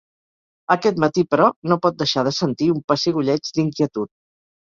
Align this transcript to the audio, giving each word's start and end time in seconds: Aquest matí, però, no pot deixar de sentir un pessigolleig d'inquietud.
Aquest 0.75 1.01
matí, 1.03 1.23
però, 1.33 1.49
no 1.73 1.77
pot 1.83 1.99
deixar 1.99 2.25
de 2.29 2.33
sentir 2.37 2.71
un 2.77 2.81
pessigolleig 2.93 3.51
d'inquietud. 3.59 4.13